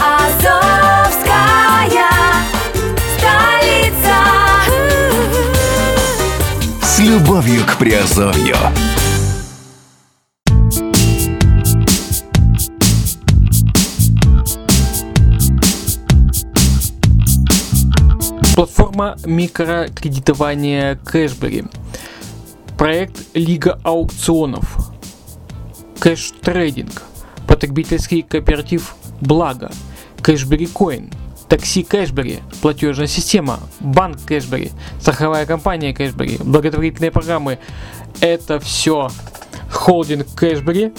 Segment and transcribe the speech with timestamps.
[0.00, 1.20] Азовская
[3.16, 4.16] столица.
[6.82, 8.56] С любовью к Приазовью.
[18.56, 21.64] Платформа микрокредитования Кэшбери.
[22.78, 24.92] Проект Лига аукционов.
[25.98, 27.02] Cash Trading.
[27.48, 29.72] Потребительский кооператив Благо.
[30.22, 31.10] Кэшбери Coin.
[31.48, 37.58] Такси Кэшбери, платежная система, банк Кэшбери, страховая компания Кэшбери, благотворительные программы.
[38.20, 39.08] Это все
[39.72, 40.92] холдинг Кэшбери.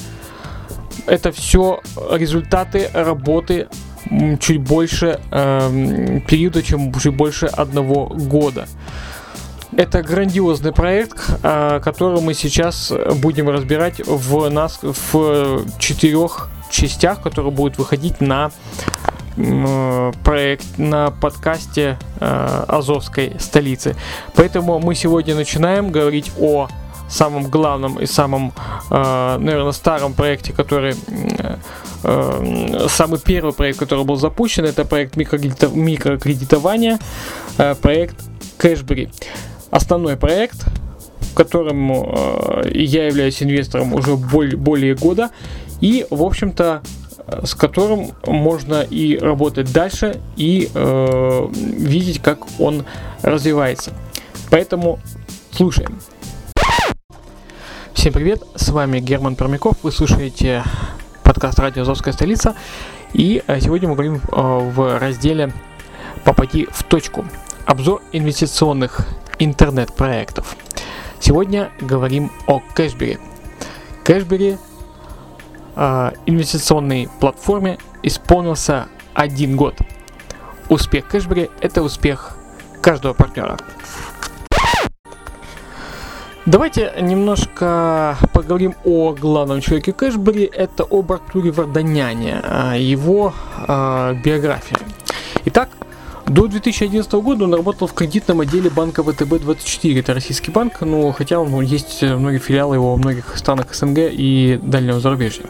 [1.05, 1.80] Это все
[2.11, 3.67] результаты работы
[4.39, 8.67] чуть больше эм, периода, чем чуть больше одного года.
[9.76, 12.91] Это грандиозный проект, э, который мы сейчас
[13.22, 18.52] будем разбирать в нас в четырех частях, которые будут выходить на
[20.23, 23.95] проект на подкасте э, Азовской столицы.
[24.36, 26.67] Поэтому мы сегодня начинаем говорить о
[27.09, 28.52] самом главном и самом,
[28.89, 30.95] э, наверное, старом проекте, который
[32.02, 36.98] самый первый проект, который был запущен, это проект микрокредитов- микрокредитования,
[37.81, 38.16] проект
[38.58, 39.09] Кэшбери.
[39.72, 40.66] Основной проект,
[41.20, 45.30] в котором э, я являюсь инвестором уже боль- более года,
[45.80, 46.81] и, в общем-то,
[47.28, 52.84] э, с которым можно и работать дальше, и э, видеть, как он
[53.22, 53.94] развивается.
[54.50, 55.00] Поэтому
[55.52, 56.00] слушаем.
[57.94, 60.64] Всем привет, с вами Герман Пермяков, вы слушаете
[61.23, 62.56] подкаст «Радио Азовская столица»,
[63.14, 65.54] и э, сегодня мы говорим э, в разделе
[66.23, 67.26] «Попади в точку».
[67.66, 69.06] Обзор инвестиционных
[69.40, 70.56] интернет-проектов.
[71.20, 73.18] Сегодня говорим о Кэшбери.
[74.04, 74.58] Кэшбери
[75.76, 79.76] э, инвестиционной платформе исполнился один год.
[80.70, 82.38] Успех Кэшбери– это успех
[82.82, 83.58] каждого партнера.
[86.45, 90.45] Давайте немножко поговорим о главном человеке Кэшбери.
[90.45, 93.33] Это об Артуре Варданяне, а, его
[93.67, 94.79] а, биография.
[96.30, 100.00] До 2011 года он работал в кредитном отделе банка ВТБ-24.
[100.00, 104.60] Это российский банк, но хотя он есть многие филиалы его во многих странах СНГ и
[104.62, 105.45] дальнего зарубежья.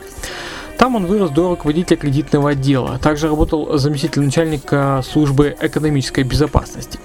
[0.77, 2.97] Там он вырос до руководителя кредитного отдела.
[2.97, 6.97] Также работал заместителем начальника службы экономической безопасности.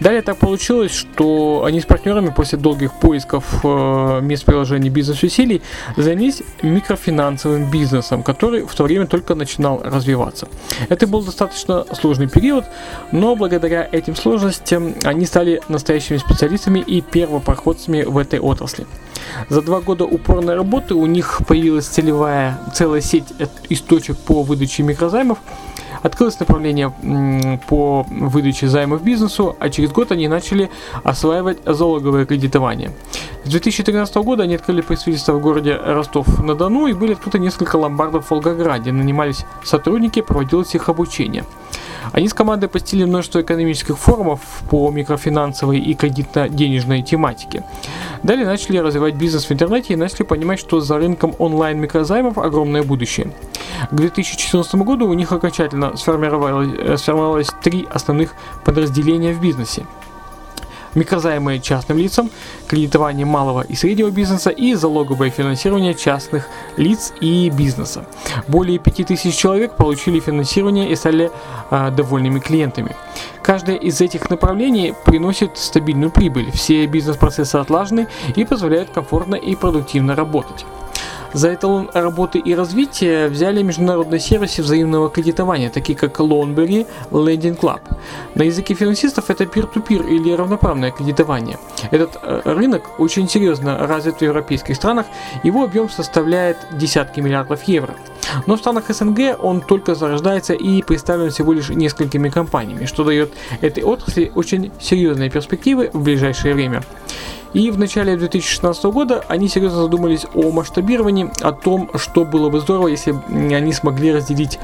[0.00, 5.62] Далее так получилось, что они с партнерами после долгих поисков э, мест приложения бизнес-усилий
[5.96, 10.48] занялись микрофинансовым бизнесом, который в то время только начинал развиваться.
[10.88, 12.64] Это был достаточно сложный период,
[13.12, 18.86] но благодаря этим сложностям они стали настоящими специалистами и первопроходцами в этой отрасли.
[19.48, 24.42] За два года упорной работы у них появилась целевая, целая сеть э, из точек по
[24.42, 25.38] выдаче микрозаймов,
[26.04, 26.92] открылось направление
[27.66, 30.70] по выдаче займов бизнесу, а через год они начали
[31.02, 32.92] осваивать залоговое кредитование.
[33.44, 38.30] С 2013 года они открыли представительство в городе Ростов-на-Дону и были открыты несколько ломбардов в
[38.30, 41.44] Волгограде, нанимались сотрудники, проводилось их обучение.
[42.12, 47.64] Они с командой посетили множество экономических форумов по микрофинансовой и кредитно-денежной тематике.
[48.22, 53.32] Далее начали развивать бизнес в интернете и начали понимать, что за рынком онлайн-микрозаймов огромное будущее.
[53.90, 58.34] К 2014 году у них окончательно сформировалось, э, сформировалось три основных
[58.64, 59.86] подразделения в бизнесе
[60.94, 62.30] микрозаймы частным лицам,
[62.66, 68.06] кредитование малого и среднего бизнеса и залоговое финансирование частных лиц и бизнеса.
[68.48, 71.30] Более 5000 человек получили финансирование и стали
[71.70, 72.96] а, довольными клиентами.
[73.42, 80.14] Каждое из этих направлений приносит стабильную прибыль, все бизнес-процессы отлажены и позволяют комфортно и продуктивно
[80.14, 80.64] работать.
[81.34, 87.80] За эталон работы и развития взяли международные сервисы взаимного кредитования, такие как Loanberry, Lending Club.
[88.36, 91.58] На языке финансистов это peer-to-peer или равноправное кредитование.
[91.90, 95.06] Этот э, рынок очень серьезно развит в европейских странах,
[95.42, 97.96] его объем составляет десятки миллиардов евро.
[98.46, 103.32] Но в странах СНГ он только зарождается и представлен всего лишь несколькими компаниями, что дает
[103.60, 106.82] этой отрасли очень серьезные перспективы в ближайшее время.
[107.54, 112.60] И в начале 2016 года они серьезно задумались о масштабировании, о том, что было бы
[112.60, 114.58] здорово, если бы они смогли разделить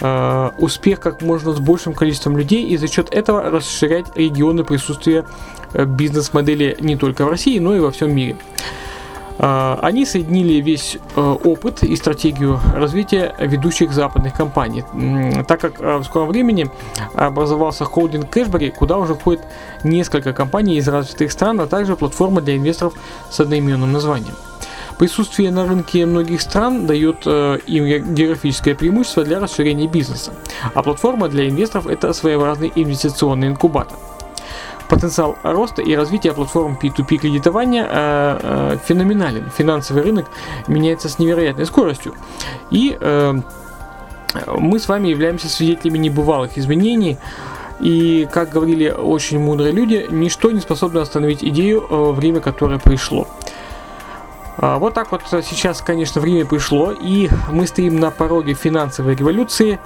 [0.00, 5.26] э, успех как можно с большим количеством людей и за счет этого расширять регионы присутствия
[5.74, 8.36] э, бизнес-модели не только в России, но и во всем мире.
[9.38, 14.84] А, Они соединили весь э, опыт и стратегию развития ведущих западных компаний,
[15.48, 16.70] так как э, в скором времени
[17.14, 19.42] образовался холдинг Кэшбери, куда уже входит
[19.84, 22.94] несколько компаний из развитых стран, а также платформа для инвесторов
[23.30, 24.34] с одноименным названием.
[24.98, 30.32] Присутствие на рынке многих стран дает э, им ге- географическое преимущество для расширения бизнеса,
[30.74, 33.98] а платформа для инвесторов это своеобразный инвестиционный инкубатор.
[34.92, 39.48] Потенциал роста и развития платформ P2P кредитования э, э, феноменален.
[39.48, 40.26] Финансовый рынок
[40.66, 42.12] меняется с невероятной скоростью.
[42.70, 43.32] И э,
[44.58, 47.16] мы с вами являемся свидетелями небывалых изменений.
[47.80, 53.26] И, как говорили очень мудрые люди, ничто не способно остановить идею, э, время которое пришло.
[54.58, 59.80] А, Вот так вот сейчас, конечно, время пришло, и мы стоим на пороге финансовой революции.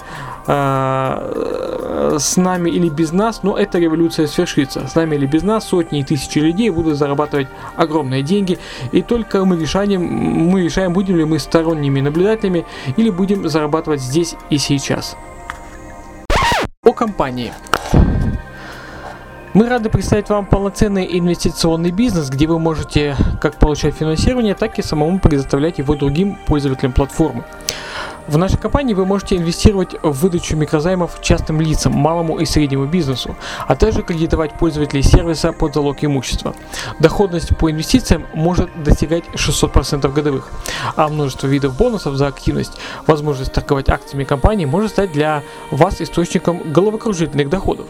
[0.47, 4.87] А, С нами или без нас, но эта революция свершится.
[4.87, 8.57] С нами или без нас сотни и тысячи людей будут зарабатывать огромные деньги,
[8.91, 12.65] и только мы решаем, мы решаем, будем ли мы сторонними наблюдателями
[12.95, 15.17] или будем зарабатывать здесь и сейчас.
[16.83, 17.51] О компании.
[19.53, 24.83] Мы рады представить вам полноценный инвестиционный бизнес, где вы можете как получать финансирование, так и
[24.83, 27.43] самому предоставлять его другим пользователям платформы.
[28.27, 33.37] В нашей компании вы можете инвестировать в выдачу микрозаймов частным лицам, малому и среднему бизнесу,
[33.67, 36.53] а также кредитовать пользователей сервиса под залог имущества.
[36.99, 40.49] Доходность по инвестициям может достигать 600% годовых,
[40.97, 42.73] а множество видов бонусов за активность,
[43.05, 45.41] возможность торговать акциями компании может стать для
[45.71, 47.85] вас источником головокружительных доходов.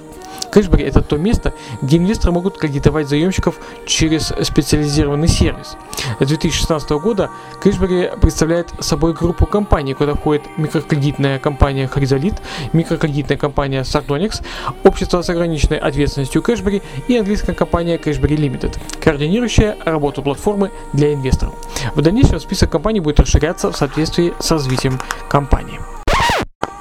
[0.58, 5.78] Кэшбэри– это то место, где инвесторы могут кредитовать заемщиков через специализированный сервис.
[6.20, 7.30] С 2016 года
[7.62, 12.42] Кэшбэри представляет собой группу компаний, куда входит микрокредитная компания Хризолит,
[12.74, 14.44] микрокредитная компания Sardonyx,
[14.84, 21.54] общество с ограниченной ответственностью Кэшбэри и английская компания Кэшбэри Limited, координирующая работу платформы для инвесторов.
[21.94, 25.00] В дальнейшем список компаний будет расширяться в соответствии с развитием
[25.30, 25.80] компании.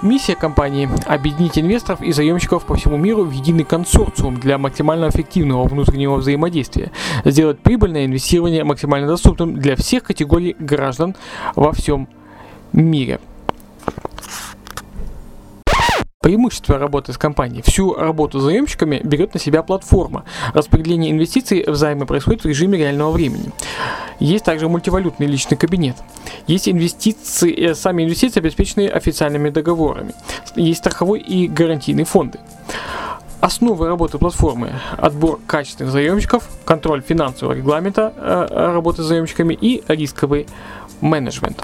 [0.06, 5.66] Миссия компании– объединить инвесторов и заемщиков по всему миру в единый консорциум для максимально эффективного
[5.66, 6.92] внутреннего взаимодействия,
[7.24, 11.16] сделать прибыльное инвестирование максимально доступным для всех категорий граждан
[11.56, 12.08] во всем
[12.72, 13.18] мире.
[16.26, 17.62] Преимущество работы с компанией.
[17.62, 20.24] Всю работу с заемщиками берет на себя платформа.
[20.54, 23.52] Распределение инвестиций в займы происходит в режиме реального времени.
[24.18, 25.94] Есть также мультивалютный личный кабинет.
[26.48, 30.14] Есть инвестиции, э, сами инвестиции обеспечены официальными договорами.
[30.56, 32.40] Есть страховой и гарантийные фонды.
[33.40, 40.48] Основы работы платформы– отбор качественных заемщиков, контроль финансового регламента э, работы с заемщиками и рисковый
[41.00, 41.62] менеджмент.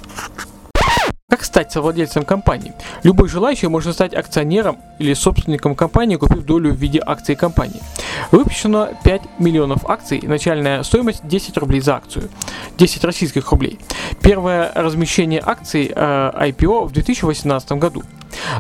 [1.53, 2.73] Стать совладельцем компании?
[3.03, 7.83] Любой желающий может стать акционером или собственником компании, купив долю в виде акций компании.
[8.31, 12.31] Выпущено 5 миллионов акций, начальная стоимость 10 рублей за акцию.
[12.79, 13.79] 10 российских рублей.
[14.23, 18.03] Первое размещение акций э, IPO в 2018 году.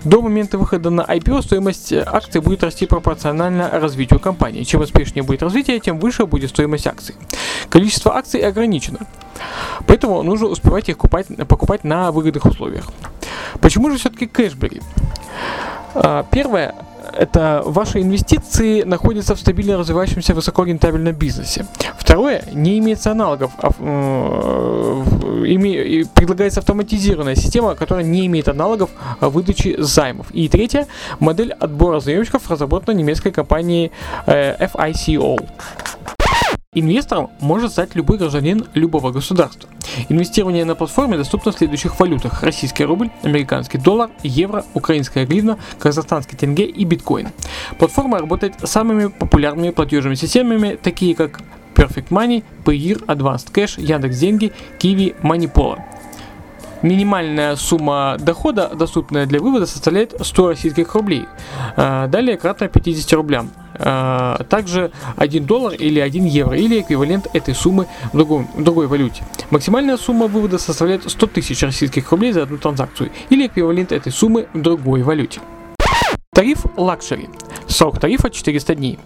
[0.05, 4.63] До момента выхода на IPO стоимость э, акций будет расти пропорционально развитию компании.
[4.63, 7.15] Чем успешнее будет развитие, тем выше будет стоимость акций.
[7.69, 9.01] Количество акций ограничено.
[9.87, 12.85] Поэтому нужно успевать их купать, покупать на выгодных условиях.
[13.61, 14.83] Почему же все-таки кэшбэри?
[15.95, 16.75] А, Первое
[17.17, 21.67] это ваши инвестиции находятся в стабильно развивающемся высокорентабельном бизнесе.
[21.99, 25.03] Второе, не имеется аналогов, а, э,
[25.47, 30.31] име- предлагается автоматизированная система, которая не имеет аналогов выдачи займов.
[30.33, 30.87] И третье,
[31.21, 33.93] модель отбора заемщиков разработана немецкой компанией
[34.27, 35.39] э, FICO.
[36.75, 39.69] Инвестором может стать любой гражданин любого государства.
[40.09, 42.43] Инвестирование на платформе доступно в следующих валютах.
[42.43, 47.29] Российский рубль, американский доллар, евро, украинская гривна, казахстанский тенге и биткоин.
[47.79, 51.43] Платформа работает с самыми популярными платежными системами, такие как
[51.75, 55.79] Perfect Money, Payeer, Advanced Cash, Яндекс.Деньги, Qiwi, Moneypolo.
[56.81, 61.27] Минимальная сумма дохода, доступная для вывода, составляет 100 российских рублей.
[61.77, 63.51] А, Далее кратно 50 рублям.
[63.85, 68.87] А, Также 1 доллар или 1 евро или эквивалент этой суммы в, другом- в другой
[68.87, 69.25] валюте.
[69.51, 74.47] Максимальная сумма вывода составляет 100 тысяч российских рублей за одну транзакцию или эквивалент этой суммы
[74.55, 75.41] в другой валюте.
[76.35, 77.29] Тариф luxury.
[77.73, 78.99] Срок тарифа 400 дней.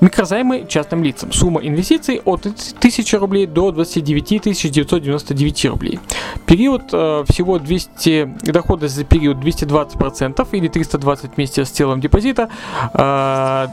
[0.00, 1.32] Микрозаймы частным лицам.
[1.32, 5.98] Сумма инвестиций от 1000 рублей до 29 999 рублей.
[6.46, 12.50] Период э, всего 200, доходность за период 220% или 320 вместе с телом депозита,
[12.92, 13.66] э,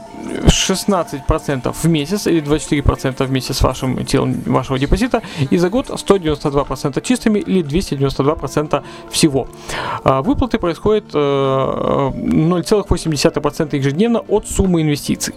[0.46, 7.00] 16% в месяц или 24% вместе с вашим телом вашего депозита и за год 192%
[7.02, 9.46] чистыми или 292% всего.
[10.04, 15.34] А, Выплаты происходят э, 0,8% ежедневно от суммы инвестиций.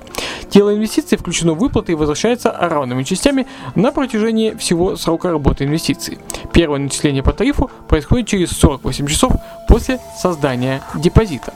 [0.50, 6.18] Тело инвестиций включено в выплаты и возвращается равными частями на протяжении всего срока работы инвестиций.
[6.54, 9.34] Первое начисление по тарифу происходит через 48 часов
[9.68, 11.54] после создания депозита.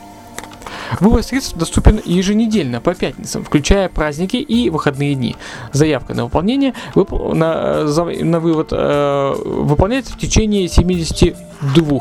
[0.99, 5.35] Вывод средств доступен еженедельно по пятницам, включая праздники и выходные дни.
[5.71, 11.99] Заявка на выполнение вып- на, за- на вывод э, выполняется в течение 72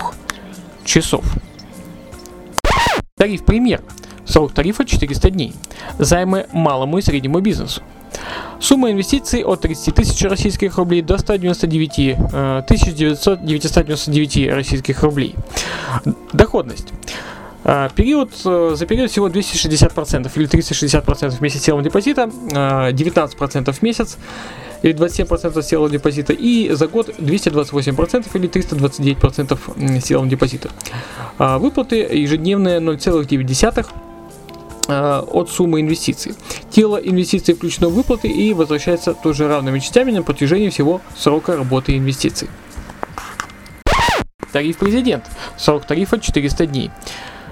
[0.84, 1.22] часов.
[3.16, 3.82] Тариф пример.
[4.28, 5.54] Срок тарифа 400 дней.
[5.98, 7.82] Займы малому и среднему бизнесу.
[8.60, 11.98] Сумма инвестиций от 30 тысяч российских рублей до 199
[12.32, 15.34] э, тысяч 900 999 российских рублей.
[16.32, 16.88] Доходность.
[17.64, 23.72] А, Период, э, за период всего 260% или 360% вместе с телом депозита, а, 19%
[23.72, 24.18] в месяц
[24.82, 30.70] или 27% с телом депозита и за год 228% или 329% м, с телом депозита.
[31.38, 34.07] Выплаты ежедневные 0,9 а,
[34.88, 36.34] от суммы инвестиций.
[36.70, 41.96] Тело инвестиций включено в выплаты и возвращается тоже равными частями на протяжении всего срока работы
[41.96, 42.48] инвестиций.
[44.52, 45.24] Тариф президент.
[45.58, 46.90] Срок тарифа 400 дней.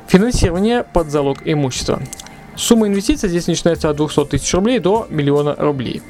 [0.08, 2.00] Финансирование под залог имущества.
[2.56, 6.02] Сумма инвестиций здесь начинается от 200 тысяч рублей до миллиона рублей.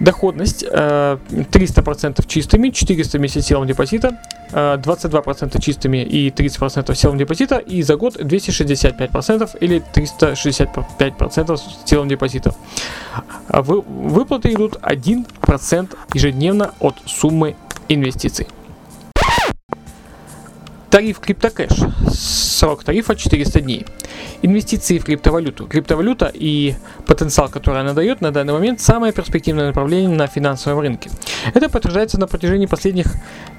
[0.00, 4.16] Доходность э, 300% чистыми, 400 вместе с телом депозита,
[4.50, 11.84] э, 22% чистыми и 30% с телом депозита, и за год 265% или 365% с
[11.84, 12.54] телом депозита.
[13.48, 17.56] Вы- выплаты идут 1% ежедневно от суммы
[17.88, 18.46] инвестиций.
[20.90, 21.70] Тариф CryptoCash.
[22.12, 23.86] Срок тарифа 400 дней.
[24.42, 25.66] Инвестиции в криптовалюту.
[25.66, 26.74] Криптовалюта и
[27.06, 31.08] потенциал, который она дает на данный момент, самое перспективное направление на финансовом рынке.
[31.54, 33.06] Это подтверждается на протяжении последних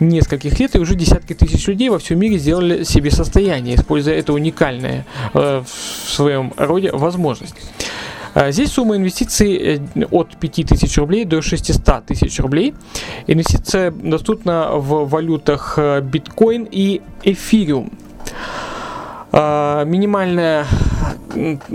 [0.01, 4.33] нескольких лет, и уже десятки тысяч людей во всем мире сделали себе состояние, используя эту
[4.33, 7.55] уникальную э, в своем роде возможность.
[8.33, 12.73] Э, здесь сумма инвестиций э, от 5000 рублей до 600 тысяч рублей.
[13.27, 17.91] Инвестиция доступна в валютах э, биткоин и эфириум.
[19.33, 20.65] Минимальная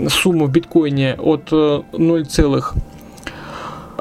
[0.09, 2.63] сумма в биткоине от 0,5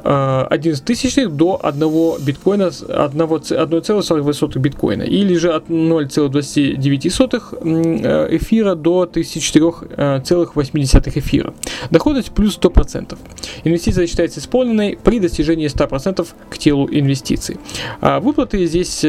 [0.08, 1.80] Э, 11 тысячных до 1
[2.24, 11.54] биткоина, 1,48 биткоина, или же от 0,29 э, эфира до 34,8 э, эфира.
[11.90, 13.18] Доходность плюс 100%.
[13.64, 17.56] Инвестиция считается исполненной при достижении 100% к телу инвестиций.
[18.00, 19.04] А выплаты здесь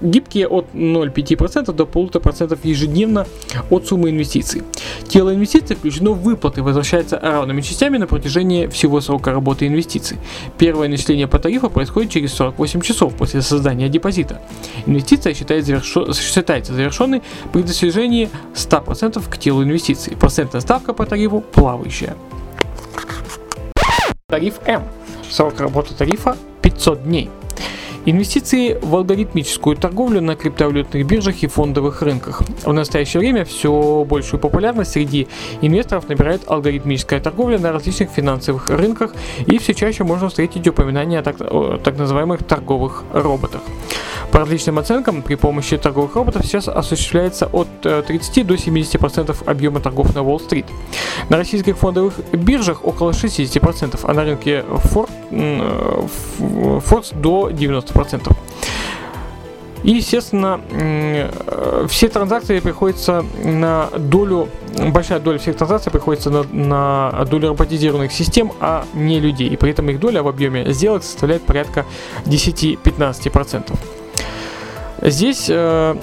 [0.00, 3.26] гибкие от 0,5% до 1,5% ежедневно
[3.70, 4.62] от суммы инвестиций.
[5.08, 10.18] Тело инвестиций включено в выплаты, возвращается равными частями на протяжении всего срока работы инвестиций.
[10.58, 14.40] Первое начисление по тарифу происходит через 48 часов после создания депозита.
[14.86, 17.22] Инвестиция считается, завершо- считается завершенной
[17.52, 20.16] при достижении 100% к телу инвестиций.
[20.16, 22.16] Процентная ставка по тарифу плавающая.
[24.28, 24.82] Тариф М.
[25.30, 27.30] Срок работы тарифа 500 дней.
[28.08, 32.40] Инвестиции в алгоритмическую торговлю на криптовалютных биржах и фондовых рынках.
[32.64, 35.26] В настоящее время все большую популярность среди
[35.60, 39.12] инвесторов набирает алгоритмическая торговля на различных финансовых рынках
[39.46, 43.62] и все чаще можно встретить упоминания о так, о так называемых торговых роботах.
[44.30, 49.80] По различным оценкам, при помощи торговых роботов сейчас осуществляется от э, 30 до 70% объема
[49.80, 50.66] торгов на Уолл-стрит.
[51.28, 57.95] На российских фондовых биржах около 60%, а на рынке Фор- м, э, до 90%.
[59.86, 64.48] И, естественно, э, все транзакции приходится на долю,
[64.92, 69.48] большая доля всех транзакций приходится на, на долю роботизированных систем, а не людей.
[69.48, 71.84] И при этом их доля в объеме сделок составляет порядка
[72.24, 73.78] 10-15%.
[75.02, 75.96] Здесь э,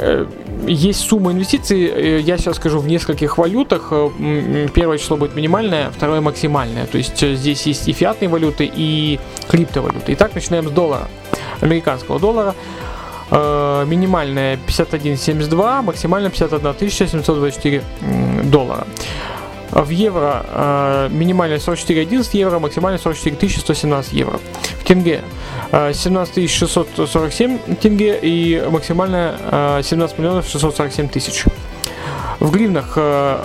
[0.00, 0.26] э,
[0.66, 3.92] есть сумма инвестиций, э, я сейчас скажу в нескольких валютах.
[4.74, 6.86] Первое число будет минимальное, второе максимальное.
[6.86, 10.14] То есть здесь есть и фиатные валюты, и криптовалюты.
[10.14, 11.08] Итак, начинаем с доллара,
[11.62, 12.54] американского доллара.
[13.30, 18.86] Э, Минимальная 51.72, максимальная 51 724 м, доллара.
[19.70, 24.38] В евро э, минимальная 44.11 евро, максимальная 44 117 евро.
[24.78, 25.22] В тенге
[25.70, 31.44] э, 17 647 тенге и максимальная э, 17 миллионов 647 тысяч.
[32.38, 33.38] В гривнах э,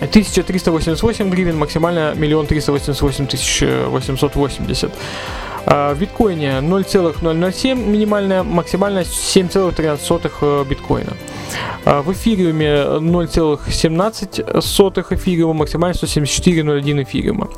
[0.00, 4.90] 1388 гривен, максимально 1 388 тысяч 880.
[5.72, 11.12] А, В биткоине 0,007 минимальная, максимальная 7,13 э, биткоина.
[11.84, 17.48] А, В эфириуме 0,17 эфириума, максимально 174,01 эфириума.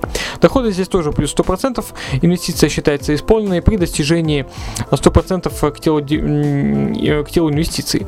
[0.42, 1.82] Доходы здесь тоже плюс 100%.
[2.20, 4.44] Инвестиция считается исполненной при достижении
[4.90, 8.06] 100% к телу, э, к телу инвестиций.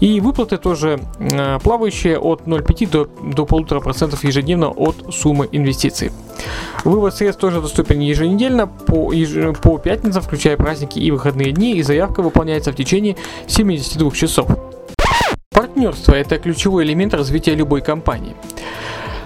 [0.00, 6.10] И выплаты тоже э, плавающие от 0,5 до, до 1,5% ежедневно от суммы инвестиций.
[6.84, 11.82] Вывод средств тоже доступен еженедельно по, еж- по пятницам, включая праздники и выходные дни, и
[11.82, 14.48] заявка выполняется в течение 72 часов.
[15.50, 18.34] Партнерство– это ключевой элемент развития любой компании.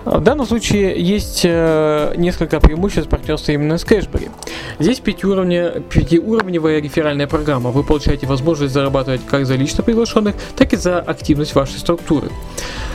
[0.05, 4.31] В данном случае есть э, несколько преимуществ партнерства именно с Кэшбери.
[4.79, 7.71] Здесь пятиуровня, пятиуровневая реферальная программа.
[7.71, 12.31] Вы получаете возможность зарабатывать как за лично приглашенных, так и за активность вашей структуры.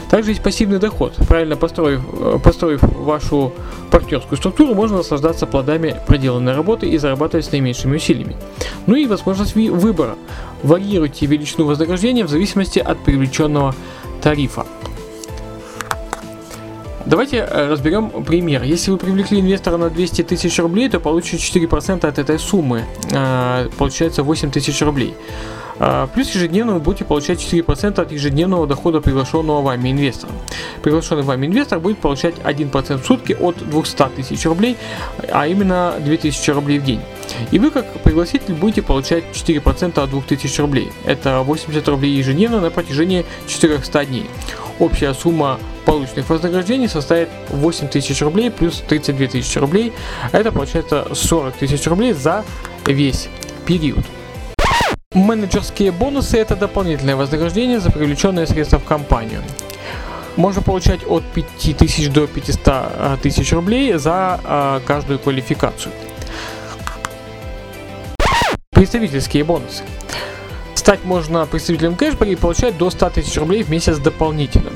[0.10, 1.14] Также есть пассивный доход.
[1.28, 3.52] Правильно построив, э, построив вашу
[3.92, 8.36] партнерскую структуру, можно наслаждаться плодами проделанной работы и зарабатывать с наименьшими усилиями.
[8.86, 10.16] Ну и возможность выбора.
[10.62, 13.76] Варьируйте величину вознаграждения в зависимости от привлеченного
[14.22, 14.66] тарифа.
[17.06, 18.64] Давайте э, разберем пример.
[18.64, 22.86] Если вы привлекли инвестора на 200 тысяч рублей, то получите 4% от этой суммы.
[23.12, 25.14] Э, Получается 8 тысяч рублей.
[25.80, 30.32] А, Плюс ежедневно вы будете получать 4% от ежедневного дохода приглашенного вами инвестора.
[30.82, 34.78] Приглашенный вами инвестор будет получать 1% в сутки от 200 тысяч рублей,
[35.32, 37.02] а именно 2000 рублей в день.
[37.52, 40.92] И вы как пригласитель будете получать 4% от 2000 рублей.
[41.06, 44.30] Это 80 рублей ежедневно на протяжении 400 дней.
[44.80, 49.94] Общая сумма полученных вознаграждений составит 8 тысяч рублей плюс 32 тысячи рублей.
[50.32, 52.44] Это получается 40 тысяч рублей за
[52.86, 53.30] весь
[53.66, 54.04] период.
[55.14, 59.44] Менеджерские бонусы– это дополнительное вознаграждение за привлеченные средства в компанию.
[60.38, 65.94] Можно получать от 5000 до 500 а, тысяч рублей за а, каждую квалификацию.
[68.72, 69.84] Представительские бонусы.
[70.74, 74.72] Стать можно представителем кэшбэка и получать до 100 тысяч рублей в месяц дополнительно.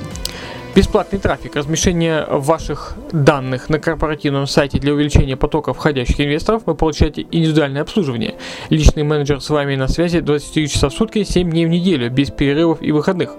[0.78, 7.24] Бесплатный трафик, размещение ваших данных на корпоративном сайте для увеличения потока входящих инвесторов, вы получаете
[7.32, 8.36] индивидуальное обслуживание.
[8.70, 12.30] Личный менеджер с вами на связи 24 часа в сутки, 7 дней в неделю, без
[12.30, 13.38] перерывов и выходных.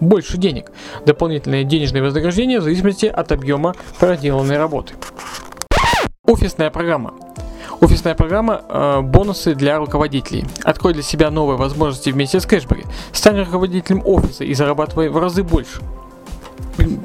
[0.00, 0.72] Больше денег.
[1.06, 4.94] Дополнительные денежные вознаграждения в зависимости от объема проделанной работы.
[6.26, 7.14] Офисная программа.
[7.80, 10.46] Офисная программа э, бонусы для руководителей.
[10.64, 12.86] Открой для себя новые возможности вместе с Кэшбэри.
[13.12, 15.80] Стань руководителем офиса и зарабатывай в разы больше.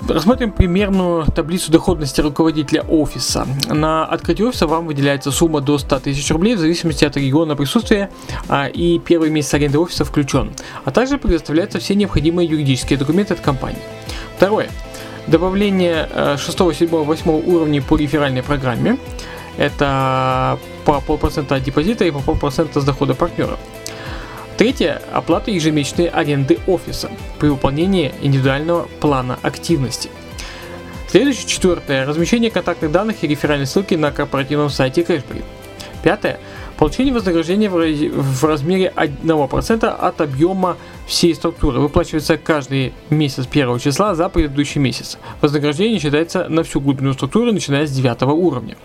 [0.07, 3.45] Рассмотрим примерную таблицу доходности руководителя офиса.
[3.67, 8.09] На открытие офиса вам выделяется сумма до 100 тысяч рублей в зависимости от региона присутствия
[8.47, 10.51] а, и первый месяц аренды офиса включен.
[10.85, 13.81] А также предоставляются все необходимые юридические документы от компании.
[14.37, 14.69] Второе.
[15.27, 18.97] Добавление э, 6, 7, 8 уровней по реферальной программе.
[19.57, 23.57] Это по полпроцента от депозита и по полпроцента с дохода партнера.
[24.57, 30.09] Третье– оплата ежемесячной аренды офиса при выполнении индивидуального плана активности.
[31.07, 35.43] Следующее, четвертое– размещение контактных данных и реферальной ссылки на корпоративном сайте Кэшбэри.
[36.01, 36.39] Пятое–
[36.77, 41.79] получение вознаграждения в размере 1% от объема всей структуры.
[41.79, 45.19] Выплачивается каждый месяц первого числа за предыдущий месяц.
[45.39, 48.75] Вознаграждение считается на всю глубину структуры, начиная с 9 уровня.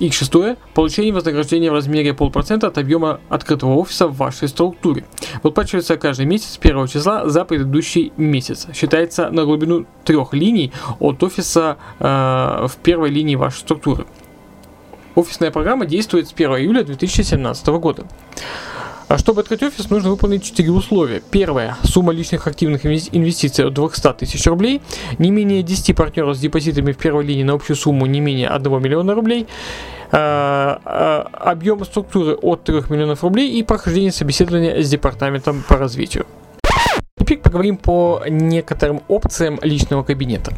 [0.00, 5.04] И шестое– получение вознаграждения в размере полпроцента от объема открытого офиса в вашей структуре.
[5.42, 8.66] Выплачивается каждый месяц с первого числа за предыдущий месяц.
[8.74, 14.06] Считается на глубину трех линий от офиса э, в первой линии вашей структуры.
[15.16, 18.06] Офисная программа действует с 1 июля 2017 года.
[19.10, 21.20] А Чтобы открыть офис, нужно выполнить 4 условия.
[21.32, 21.76] Первое.
[21.82, 24.80] Сумма личных активных инвес- инвестиций от 200 тысяч рублей.
[25.18, 28.78] Не менее 10 партнеров с депозитами в первой линии на общую сумму не менее 1
[28.80, 29.48] миллиона рублей.
[30.12, 36.24] а, а, Объем структуры от 3 миллионов рублей и прохождение собеседования с департаментом по развитию.
[37.30, 40.52] Теперь поговорим по некоторым опциям личного кабинета.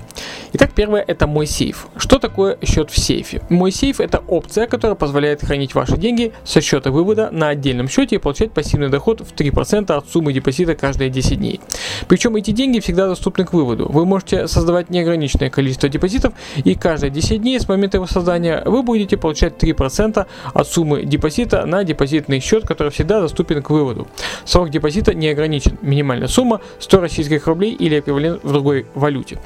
[0.55, 1.87] Итак, первое это мой сейф.
[1.97, 3.43] Что такое счет в сейфе?
[3.51, 8.17] Мой сейф это опция, которая позволяет хранить ваши деньги со счета вывода на отдельном счете
[8.17, 11.61] и получать пассивный доход в 3% от суммы депозита каждые 10 дней.
[12.09, 13.93] Причем эти деньги всегда доступны к выводу.
[13.93, 18.83] Вы можете создавать неограниченное количество депозитов и каждые 10 дней с момента его создания вы
[18.83, 24.09] будете получать 3% от суммы депозита на депозитный счет, который всегда доступен к выводу.
[24.47, 25.79] Срок депозита не ограничен.
[25.83, 29.39] Минимальная сумма 100 российских рублей или эквивалент в другой валюте,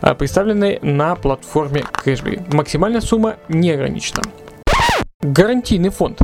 [0.00, 2.54] а, представленной на платформе Cashberry.
[2.54, 4.22] Максимальная сумма не ограничена.
[5.20, 6.20] Гарантийный фонд.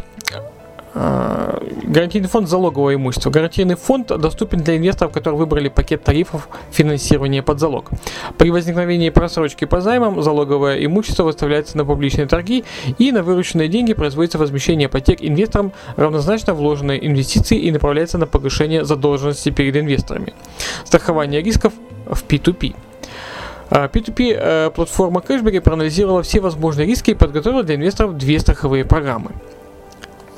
[0.96, 3.30] Гарантийный фонд залогового имущества.
[3.30, 7.90] Гарантийный фонд доступен для инвесторов, которые выбрали пакет тарифов финансирования под залог.
[8.38, 12.64] При возникновении просрочки по займам залоговое имущество выставляется на публичные торги
[12.96, 18.86] и на вырученные деньги производится возмещение потерь инвесторам, равнозначно вложенные инвестиции и направляется на погашение
[18.86, 20.32] задолженности перед инвесторами.
[20.84, 21.74] Страхование рисков
[22.06, 22.74] в P2P.
[23.68, 28.84] А, P2P э, платформа Cashberry проанализировала все возможные риски и подготовила для инвесторов две страховые
[28.86, 29.32] программы.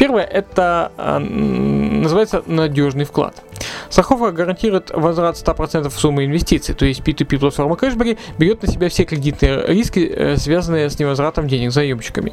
[0.08, 3.42] Первое это э, называется надежный вклад.
[3.90, 9.04] Страховка гарантирует возврат 100% суммы инвестиций, то есть P2P платформа Cashberry берет на себя все
[9.04, 12.32] кредитные риски, э, связанные с невозвратом денег заемщиками.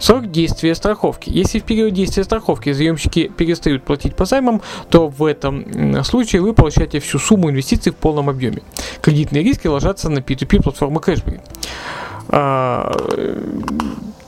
[0.00, 1.30] Срок действия страховки.
[1.30, 6.54] Если в период действия страховки заемщики перестают платить по займам, то в этом случае вы
[6.54, 8.62] получаете всю сумму инвестиций в полном объеме.
[9.00, 11.40] Кредитные риски ложатся на P2P платформу Cashbery.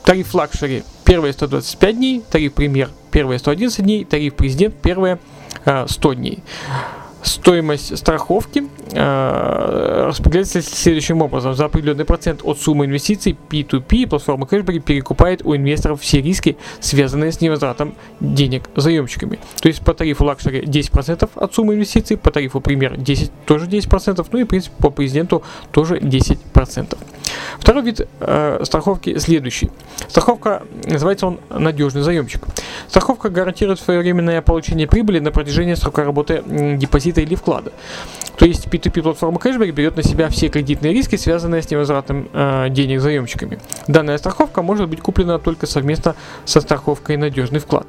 [0.09, 5.19] Э, Тариф luxury первые 125 дней, тариф премьер первые 111 дней, тариф президент первые
[5.67, 6.43] э, 100 дней.
[7.23, 11.55] Стоимость страховки э, распределяется следующим образом.
[11.55, 17.33] За определенный процент от суммы инвестиций P2P платформа Cashbery перекупает у инвесторов все риски, связанные
[17.33, 19.39] с невозвратом денег заемщиками.
[19.61, 24.27] То есть по тарифу лакшери 10% от суммы инвестиций, по тарифу премьер 10, тоже 10%,
[24.33, 26.97] ну и в принципе по президенту тоже 10%.
[27.59, 29.71] Второй вид э, страховки следующий.
[30.09, 32.43] Страховка, называется он надежный заемщик.
[32.89, 37.73] Страховка гарантирует своевременное получение прибыли на протяжении срока работы депозита или вклада.
[38.37, 42.69] То есть P2P платформа Cashberry берет на себя все кредитные риски, связанные с невозвратом э,
[42.71, 43.59] денег заемщиками.
[43.89, 47.87] Данная страховка может быть куплена только совместно со страховкой надежный вклад.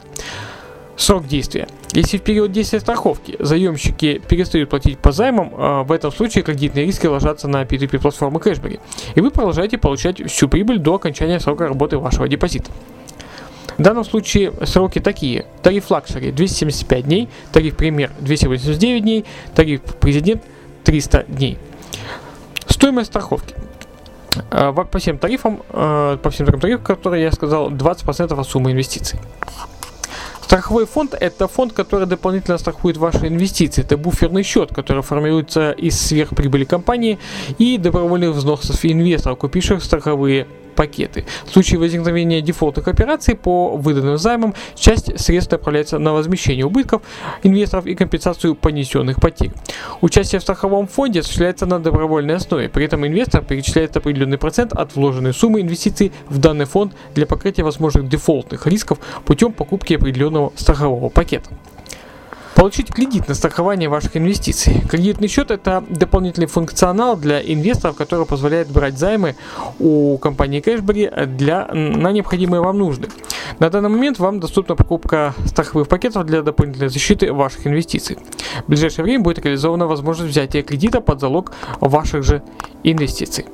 [1.00, 1.66] Срок действия.
[1.94, 6.86] Если в период действия страховки заемщики перестают платить по займам, э, в этом случае кредитные
[6.86, 8.82] риски ложатся на P2P платформы Cashberry,
[9.16, 12.70] и вы продолжаете получать всю прибыль до окончания срока работы вашего депозита.
[13.78, 15.46] В данном случае сроки такие.
[15.64, 20.44] Тариф лакшери 275 дней, тариф премьер 289 дней, тариф президент
[20.84, 21.58] 300 дней.
[22.68, 23.56] Стоимость страховки.
[24.52, 28.74] Во- По всем тарифам, э, по всем трем тарифам, которые я сказал, 20% от суммы
[28.74, 29.18] инвестиций.
[30.50, 33.84] Страховой фонд– это фонд, который дополнительно страхует ваши инвестиции.
[33.84, 37.20] Это буферный счет, который формируется из сверхприбыли компании
[37.60, 40.48] и добровольных взносов инвесторов, купивших страховые
[40.80, 41.26] пакеты.
[41.46, 47.02] В случае возникновения дефолтных операций по выданным займам, часть средств направляется на возмещение убытков
[47.44, 49.52] инвесторов и компенсацию понесенных потерь.
[50.00, 52.70] Участие в страховом фонде осуществляется на добровольной основе.
[52.70, 57.64] При этом инвестор перечисляет определенный процент от вложенной суммы инвестиций в данный фонд для покрытия
[57.64, 61.50] возможных дефолтных рисков путем покупки определенного страхового пакета.
[62.60, 64.82] Получить кредит на страхование ваших инвестиций.
[64.90, 69.38] Кредитный счет– это дополнительный функционал для инвесторов, который позволяет брать займы
[69.80, 73.08] у компании Cashberry для, на необходимые вам нужды.
[73.60, 78.18] На данный момент вам доступна покупка страховых пакетов для дополнительной защиты ваших инвестиций.
[78.66, 82.44] В ближайшее время будет реализована возможность взятия кредита под залог ваших же
[82.84, 83.46] инвестиций.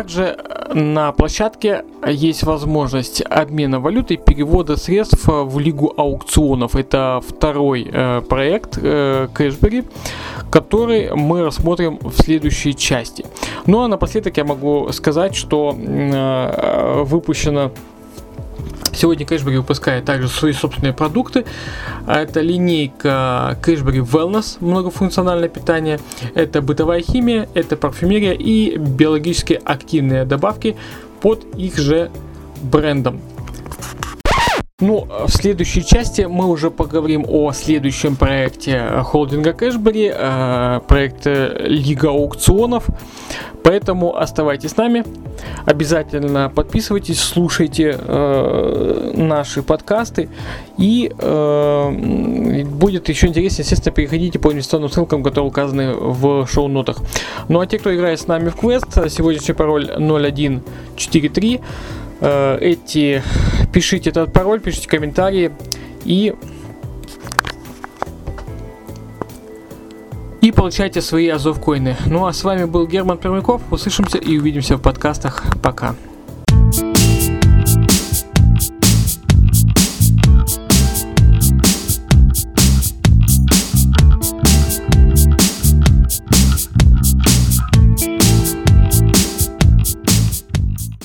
[0.00, 6.74] Также э, на площадке есть возможность обмена валюты, перевода средств э, в Лигу аукционов.
[6.74, 9.84] Это второй э, проект э, Cashberry,
[10.50, 13.26] который мы рассмотрим в следующей части.
[13.66, 17.70] Ну а напоследок я могу сказать, что э, выпущено
[18.92, 21.44] Сегодня Cashberry выпускает также свои собственные продукты.
[22.06, 26.00] А Это линейка Cashberry Wellness, многофункциональное питание.
[26.34, 30.76] Это бытовая химия, это парфюмерия и биологически активные добавки
[31.20, 32.10] под их же
[32.62, 33.20] брендом.
[34.80, 42.08] Ну, в следующей части мы уже поговорим о следующем проекте холдинга Cashberry, э, проекте Лига
[42.08, 42.86] аукционов.
[43.62, 45.04] Поэтому оставайтесь с нами.
[45.66, 50.30] Обязательно подписывайтесь, слушайте э, наши подкасты.
[50.78, 57.02] И э, будет еще интереснее, естественно, переходите по инвестиционным ссылкам, которые указаны в шоу-нотах.
[57.48, 61.60] Ну а те, кто играет с нами в квест, сегодняшний пароль 0143.
[62.20, 63.22] Э, эти
[63.72, 65.52] пишите этот пароль, пишите комментарии
[66.04, 66.34] и
[70.40, 71.96] и получайте свои азов коины.
[72.06, 73.60] Ну а с вами был Герман Пермяков.
[73.70, 75.44] Услышимся и увидимся в подкастах.
[75.62, 75.94] Пока.